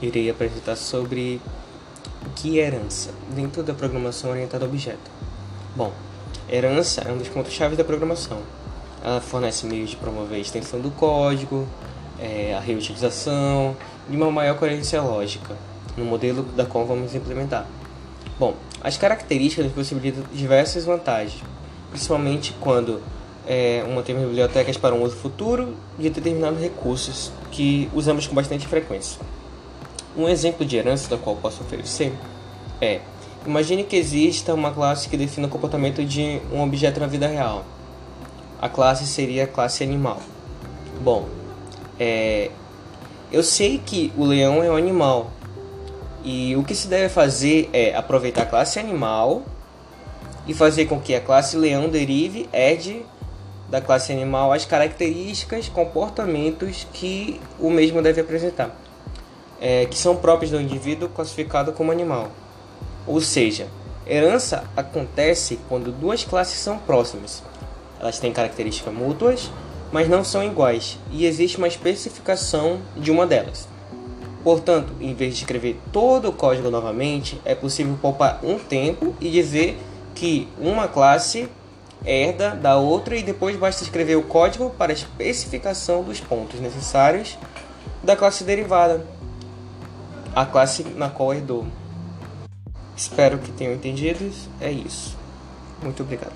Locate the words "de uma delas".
72.96-73.66